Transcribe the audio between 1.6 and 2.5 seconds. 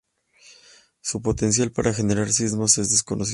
para generar